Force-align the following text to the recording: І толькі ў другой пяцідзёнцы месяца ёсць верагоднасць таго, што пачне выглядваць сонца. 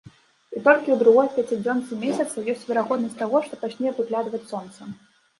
І 0.55 0.59
толькі 0.67 0.93
ў 0.93 0.95
другой 1.01 1.27
пяцідзёнцы 1.33 1.97
месяца 2.03 2.45
ёсць 2.53 2.63
верагоднасць 2.69 3.19
таго, 3.19 3.37
што 3.49 3.59
пачне 3.65 3.93
выглядваць 3.99 4.41
сонца. 4.53 4.89